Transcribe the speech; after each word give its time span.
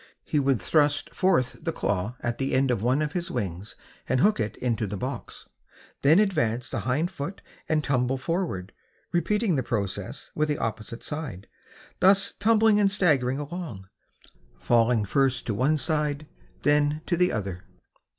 He 0.23 0.39
would 0.39 0.59
thrust 0.59 1.13
forth 1.13 1.63
the 1.63 1.71
claw 1.71 2.15
at 2.21 2.39
the 2.39 2.55
end 2.55 2.71
of 2.71 2.81
one 2.81 3.03
of 3.03 3.11
his 3.11 3.29
wings 3.29 3.75
and 4.09 4.19
hook 4.19 4.39
it 4.39 4.57
into 4.57 4.87
the 4.87 4.97
box, 4.97 5.45
then 6.01 6.17
advance 6.17 6.71
the 6.71 6.79
hind 6.89 7.11
foot 7.11 7.39
and 7.69 7.83
tumble 7.83 8.17
forward, 8.17 8.71
repeating 9.11 9.57
the 9.57 9.61
process 9.61 10.31
with 10.33 10.49
the 10.49 10.57
opposite 10.57 11.03
side, 11.03 11.45
thus 11.99 12.31
tumbling 12.31 12.79
and 12.79 12.91
staggering 12.91 13.37
along, 13.37 13.89
falling 14.57 15.05
first 15.05 15.45
to 15.45 15.53
one 15.53 15.77
side, 15.77 16.27
then 16.63 17.03
to 17.05 17.15
the 17.15 17.31
other. 17.31 17.61